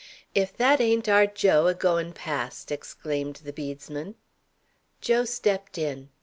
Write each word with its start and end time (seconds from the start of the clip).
"If 0.33 0.57
that 0.57 0.81
ain't 0.81 1.07
our 1.07 1.27
Joe 1.27 1.67
a 1.67 1.75
going 1.75 2.13
past!" 2.13 2.71
exclaimed 2.71 3.35
the 3.43 3.53
bedesman. 3.53 4.15
Joe 4.99 5.25
stepped 5.25 5.77
in. 5.77 6.09